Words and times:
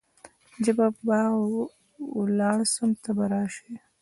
زه 0.63 0.71
به 0.77 0.87
ولاړ 2.19 2.59
سم 2.75 2.89
ته 3.03 3.09
به 3.17 3.25
راسي. 3.31 3.73